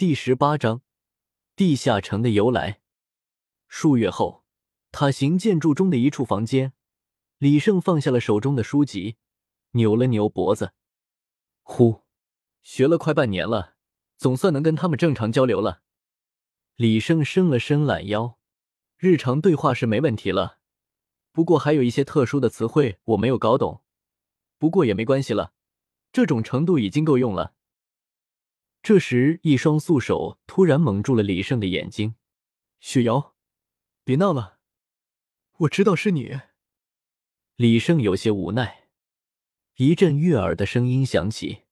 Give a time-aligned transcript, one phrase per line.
[0.00, 0.80] 第十八章
[1.54, 2.80] 地下城的由来。
[3.68, 4.46] 数月后，
[4.90, 6.72] 塔形建筑中的一处房间，
[7.36, 9.18] 李胜放下了手中的书籍，
[9.72, 10.72] 扭了扭脖子，
[11.60, 12.00] 呼，
[12.62, 13.74] 学了快半年了，
[14.16, 15.82] 总算能跟他们正常交流了。
[16.76, 18.38] 李胜伸了伸懒腰，
[18.96, 20.60] 日常对话是没问题了，
[21.30, 23.82] 不过还有一些特殊的词汇我没有搞懂，
[24.56, 25.52] 不过也没关系了，
[26.10, 27.52] 这种程度已经够用了。
[28.82, 32.14] 这时，一双素手突然蒙住了李胜的眼睛。
[32.80, 33.34] 雪瑶，
[34.04, 34.58] 别闹了，
[35.58, 36.40] 我知道是你。
[37.56, 38.88] 李胜有些无奈。
[39.76, 41.64] 一阵悦耳的声音响起：“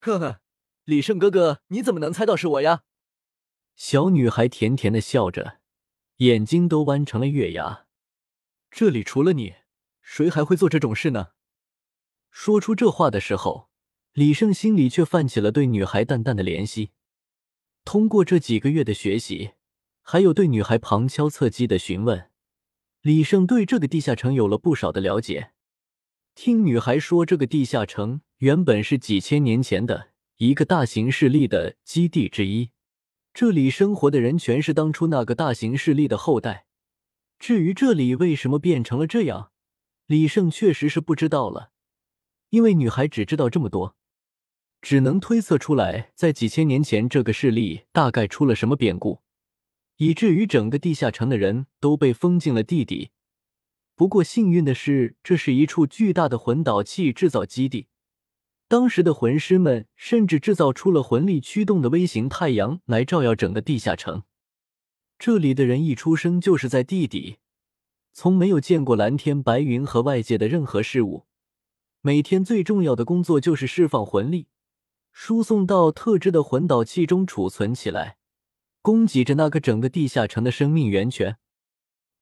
[0.00, 0.40] 呵呵，
[0.84, 2.82] 李胜哥哥，你怎么能猜到是我呀？”
[3.76, 5.60] 小女孩甜甜的笑着，
[6.16, 7.86] 眼睛都弯成了月牙。
[8.68, 9.54] 这里除了你，
[10.02, 11.28] 谁还会做这种事呢？
[12.32, 13.67] 说出这话的时候。
[14.18, 16.90] 李胜心里却泛起了对女孩淡淡的怜惜。
[17.84, 19.52] 通过这几个月的学习，
[20.02, 22.28] 还有对女孩旁敲侧击的询问，
[23.00, 25.52] 李胜对这个地下城有了不少的了解。
[26.34, 30.08] 听女孩说，这个地下城原本是几千年前的
[30.38, 32.70] 一个大型势力的基地之一，
[33.32, 36.66] 这里生活的人全是当初那个大型势力的后代。
[37.38, 39.52] 至于这里为什么变成了这样，
[40.06, 41.70] 李胜确实是不知道了，
[42.50, 43.94] 因为女孩只知道这么多。
[44.80, 49.20] 只能推测出来，在几千年前，这个势力大概出了什么变故，
[49.96, 53.10] 以至于整个地下城的人都被封进了地底。
[53.96, 57.88] 不过幸运的是，这是一处巨大的魂导器制造基地，
[58.68, 64.22] 当时的魂师们甚至制造出了魂力驱动的微型太阳来照耀整个地下城。
[65.18, 67.38] 这里的人一出生就是在地底，
[68.12, 71.24] 从没有见过蓝天白云和外界的任何事物，
[72.00, 74.46] 每天最重要的工作就是释放魂力。
[75.20, 78.18] 输送到特制的魂导器中储存起来，
[78.80, 81.38] 供给着那个整个地下城的生命源泉。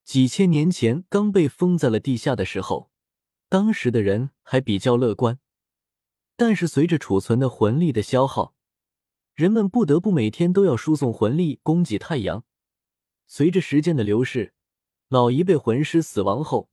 [0.03, 2.91] 几千年前刚被封在了地下的时候，
[3.51, 5.39] 当时的人还比较乐观。
[6.39, 8.55] 但是随着储存的魂力的消耗，
[9.35, 12.45] 人们不得不每天都要输送魂力供给太阳。
[13.27, 14.55] 随着时间的流逝，
[15.09, 16.71] 老一辈魂师死亡后，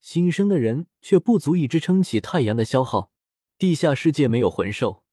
[0.00, 3.12] 新生的人却不足以支撑起太阳的消耗。
[3.58, 5.04] 地下世界没有魂兽。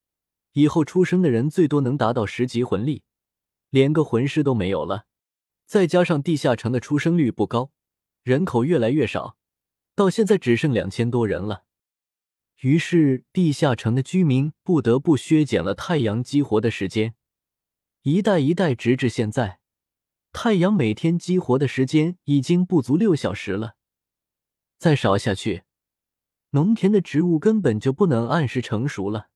[0.57, 3.03] 以后出生的人最多能达到十级魂力，
[3.69, 5.05] 连个魂师都没有了。
[5.67, 7.69] 再加上地下城的出生率不高，
[8.23, 9.37] 人口越来越少，
[9.93, 11.65] 到现在只剩两千多人了。
[12.61, 17.13] 于是地下城的居民不得不削减了太阳激活的时间，
[18.01, 19.59] 一代一代，直至现在，
[20.31, 23.75] 太阳每天激活的时间已经不足六小时了。
[24.79, 25.65] 再少下去，
[26.49, 29.27] 农田的植物根本就不能按时成熟了。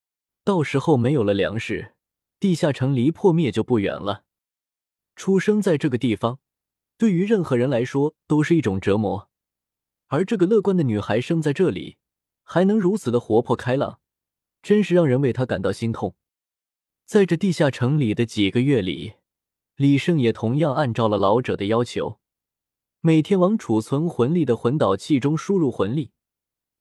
[0.44, 1.94] 到时候没有了粮食，
[2.40, 4.24] 地下城离破灭就不远了。
[5.16, 6.40] 出生在这个地方，
[6.98, 9.30] 对于任何人来说都是一种折磨。
[10.08, 11.98] 而这个乐观的女孩生在这里，
[12.44, 14.00] 还能如此的活泼开朗，
[14.64, 16.16] 真是让人为她感到心痛。
[17.06, 19.14] 在这地下城里的几个月里，
[19.76, 22.20] 李胜也同样按照了老者的要求，
[23.02, 26.12] 每天往储存魂力的魂导器中输入魂力。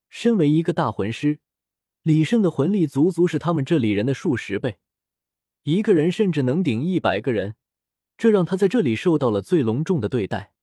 [0.08, 1.40] 身为一个大魂师。
[2.02, 4.78] 李胜的魂力足足是他们这里人的数十倍，
[5.64, 7.56] 一个人甚至能顶一百个人，
[8.16, 10.54] 这让他在这里受到了最隆重的对待。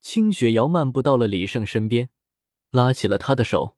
[0.00, 2.10] 清雪瑶漫步到了李胜身边，
[2.70, 3.76] 拉起了他的手：“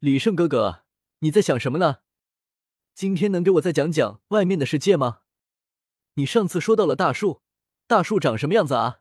[0.00, 0.84] 李胜哥哥，
[1.18, 1.98] 你在想什么呢？
[2.94, 5.20] 今天能给我再讲讲外面的世界吗？
[6.14, 7.42] 你上次说到了大树，
[7.86, 9.00] 大树长什么样子啊？”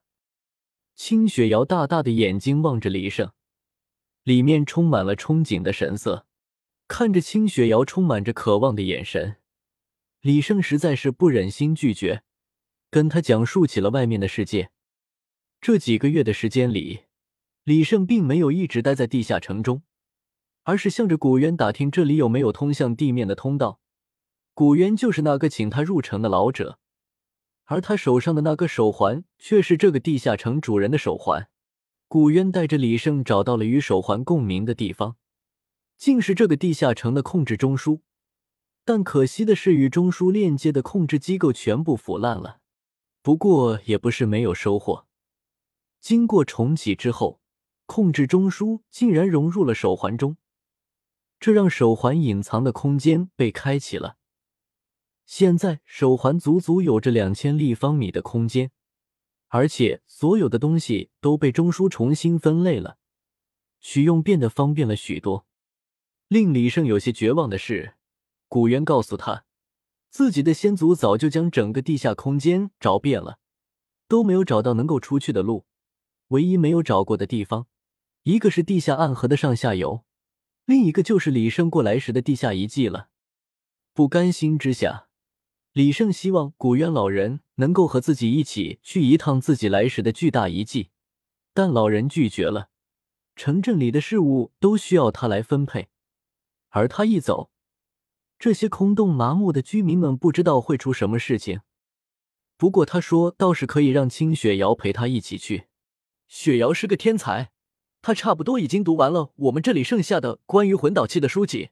[0.95, 3.31] 清雪瑶大大的眼睛望着李胜，
[4.23, 6.27] 里面充满了憧憬的神色。
[6.93, 9.37] 看着清雪瑶充满着渴望的眼神，
[10.19, 12.23] 李胜实在是不忍心拒绝，
[12.89, 14.71] 跟他讲述起了外面的世界。
[15.61, 17.03] 这几个月的时间里，
[17.63, 19.83] 李胜并没有一直待在地下城中，
[20.63, 23.79] 而是向着古渊打听这里有没有通向地面的通道。
[24.53, 26.77] 古渊就是那个请他入城的老者，
[27.63, 31.47] 而他手上的那个手环却是这个地下城主人的手环。
[32.09, 35.15] 古渊带着李胜找到了与手环共鸣的地方。
[36.01, 37.99] 竟是这个地下城的控制中枢，
[38.83, 42.59] 但可惜的是，与中枢链接的控制机构全部腐烂了。
[43.21, 45.05] 不过也不是没有收获，
[45.99, 47.39] 经过重启之后，
[47.85, 50.37] 控制中枢竟然融入了手环中，
[51.39, 54.17] 这让手环隐藏的空间被开启了。
[55.27, 58.71] 现在手环足足有着两千立方米的空间，
[59.49, 62.97] 而且所有的东西都被中枢重新分类了，
[63.79, 65.45] 取用变得方便了许多。
[66.31, 67.95] 令李胜有些绝望的是，
[68.47, 69.43] 古渊告诉他，
[70.09, 73.39] 自己的先祖早就将整个地下空间找遍了，
[74.07, 75.65] 都没有找到能够出去的路。
[76.29, 77.67] 唯一没有找过的地方，
[78.23, 80.05] 一个是地下暗河的上下游，
[80.63, 83.09] 另一个就是李胜过来时的地下遗迹了。
[83.93, 85.09] 不甘心之下，
[85.73, 90.91] 李胜希望古渊老人能够和自己一起去一趟自己来时的巨大遗迹，
[91.53, 92.69] 但老人拒绝了。
[93.35, 95.89] 城镇里的事物都需要他来分配，
[96.71, 97.51] 而他一走，
[98.37, 101.61] 这些空洞麻木的居民们不知道会出什么事情。
[102.57, 105.67] 不过他说倒是可以让清雪瑶陪他一起去。
[106.27, 107.51] 雪瑶是个天才，
[108.01, 111.69] 她差不多已经读完了我们这里剩下的关于魂导器的书籍。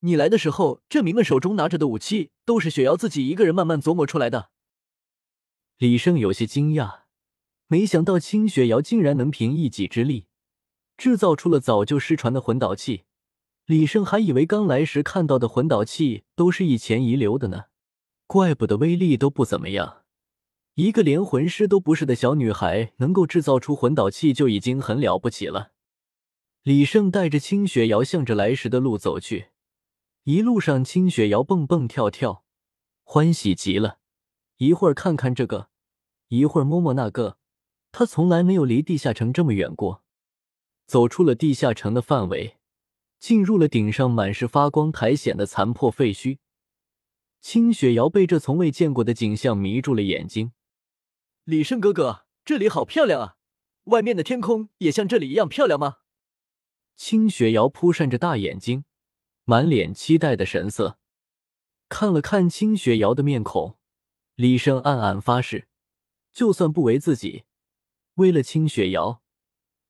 [0.00, 4.50] 你来的时候，镇民们手中拿着的武器都是雪瑶自己一个人慢慢琢磨出来的。
[5.76, 7.02] 李胜有些惊讶，
[7.66, 10.26] 没想到清雪瑶竟然能凭一己之力
[10.96, 13.04] 制造出了早就失传的魂导器。
[13.72, 17.64] 李胜还以为刚来时看到的魂导器都是以前遗留的呢，
[18.26, 20.02] 怪不得威力都不怎么样。
[20.74, 25.72] 一个连魂师都不是的小女孩，能够制造出魂导器就已经很了不起了。
[26.62, 29.46] 李胜带着清雪瑶向着来时的路走去，
[30.24, 32.44] 一路上清雪瑶蹦蹦跳跳，
[33.04, 34.00] 欢喜极了。
[34.58, 35.70] 一会儿看看这个，
[36.28, 37.38] 一会儿摸摸那个，
[37.90, 40.04] 她从来没有离地下城这么远过。
[40.84, 42.58] 走出了地下城的范围，
[43.22, 46.38] 进入了顶上满是发光苔藓的残破废墟。
[47.40, 50.50] 清雪瑶被这从未见过的景象迷住了眼睛。
[51.44, 53.36] 李胜哥哥，这里好漂亮啊！
[53.84, 55.98] 外面的天空也像这里一样漂亮吗？
[56.96, 58.84] 清雪瑶扑扇着大眼睛，
[59.44, 60.98] 满脸期待的神色。
[61.88, 63.78] 看了看清雪瑶的面孔，
[64.34, 65.68] 李胜暗暗发誓，
[66.32, 67.44] 就算不为自己，
[68.14, 69.22] 为了清雪瑶，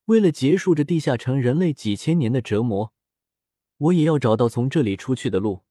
[0.05, 2.92] 为了结束这地下城人类几千年的折磨，
[3.83, 5.63] 我也要找到从这里出去的路。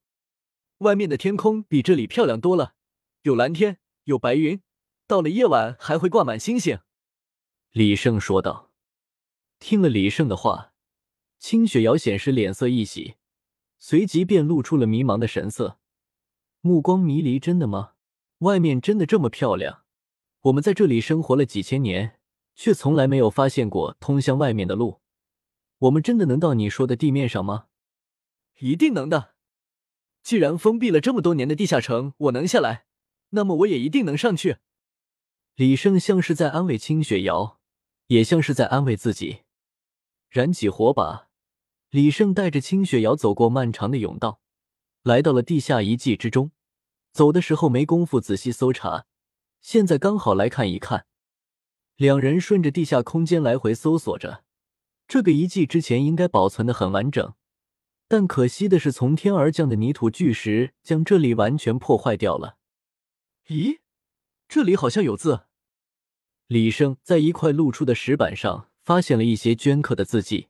[0.80, 2.74] 外面的天空比这里漂亮多了，
[3.22, 4.62] 有蓝天，有白云。
[5.08, 6.80] 到了夜晚还会挂满星星，
[7.72, 8.72] 李胜说道。
[9.60, 10.74] 听了李胜的话，
[11.38, 13.16] 清雪瑶显示脸色一喜，
[13.78, 15.78] 随即便露出了迷茫的神色，
[16.62, 17.40] 目光迷离。
[17.40, 17.94] 真的吗？
[18.40, 19.84] 外面真的这么漂亮？
[20.42, 22.20] 我们在这里生活了几千年，
[22.56, 25.00] 却从来没有发现过通向外面的路。
[25.78, 27.68] 我们真的能到你说的地面上吗？
[28.62, 29.36] 一定能的。
[30.24, 32.86] 既然封闭了这么多年的地下城我能下来，
[33.32, 34.58] 那么我也一定能上去。
[35.56, 37.60] 李胜像是在安慰清雪瑶，
[38.08, 39.42] 也像是在安慰自己。
[40.30, 41.28] 燃起火把，
[41.90, 44.42] 李胜带着清雪瑶走过漫长的甬道，
[45.04, 46.52] 来到了地下遗迹之中。
[47.12, 49.06] 走的时候没工夫仔细搜查，
[49.60, 51.06] 现在刚好来看一看。
[51.98, 54.46] 两人顺着地下空间来回搜索着，
[55.08, 57.34] 这个遗迹之前应该保存的很完整，
[58.12, 62.58] 但可惜的是，从天而降的泥土巨石将这里完全破坏掉了。
[63.48, 63.80] 咦？
[64.50, 65.46] 这里好像有字。
[66.48, 70.50] 李胜在一块露出的石板上发现了一些镌刻的字迹，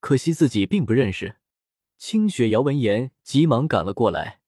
[0.00, 1.36] 可惜自己并不认识。
[1.96, 4.42] 清雪瑶闻言，急忙赶了过来，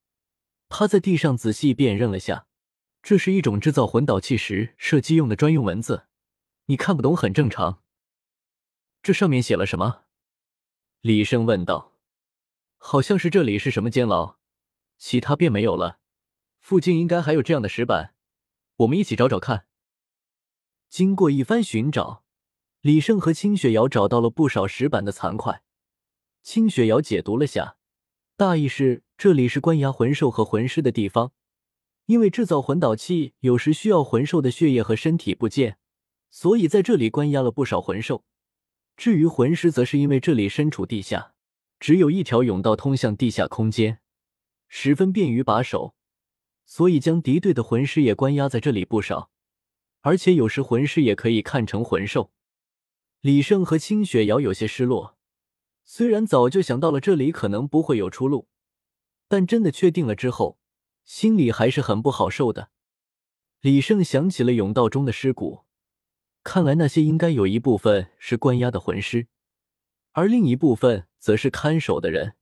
[0.68, 2.46] 趴在地上仔细辨认了下，
[3.02, 6.04] 这是一种制造魂导器时射击用的专用文字，
[6.66, 7.82] 你看不懂很正常。
[9.02, 10.02] 这上面写了什么？
[11.00, 11.89] 李胜问道。
[12.82, 14.36] 好像是这里是什么监牢，
[14.96, 15.98] 其他便没有了。
[16.58, 18.14] 附近应该还有这样的石板。
[18.78, 19.66] 我们一起找找看。
[20.88, 22.24] 经过一番寻找，
[22.80, 25.62] 李胜和清雪瑶找到了不少石板的残块。
[26.42, 27.76] 清雪瑶解读了下，
[28.34, 31.32] 大意是这里是关押魂兽和魂师的地方，
[32.06, 35.76] 因为制造魂导器有时需要魂兽的血液和身体部件，
[36.30, 38.24] 所以在这里关押了不少魂兽。
[38.96, 41.34] 至于魂师，则是因为这里身处地下，
[41.80, 44.00] 只有一条甬道通向地下空间，
[44.68, 45.96] 十分便于把守。
[46.66, 49.32] 所以将敌对的魂师也关押在这里不少，
[50.02, 52.30] 而且有时魂师也可以看成魂兽。
[53.22, 55.16] 李胜和清雪瑶有些失落，
[55.82, 58.46] 虽然早就想到了这里可能不会有出路，
[59.26, 60.60] 但真的确定了之后，
[61.02, 62.70] 心里还是很不好受的。
[63.60, 65.64] 李胜想起了甬道中的尸骨，
[66.44, 69.26] 看来那些应该有一部分是关押的魂师，
[70.12, 72.34] 而另一部分则是看守的人，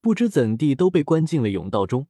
[0.00, 2.08] 不知怎地都被关进了甬道中。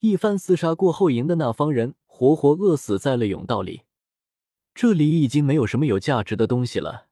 [0.00, 3.82] 一番厮杀过后，赢的那方人活活饿死在了甬道里。
[4.74, 7.08] 这里已经没有什么有价值的东西了。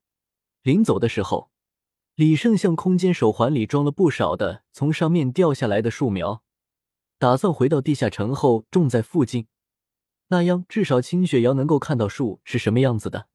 [0.62, 1.50] 临走的时候，
[2.14, 6.42] 李胜向空间手环里装了不少的从上面掉下来的树苗，
[7.18, 9.46] 打算回到地下城后种在附近，
[10.28, 13.28] 那样至少清雪瑶能够看到树是什么样子的。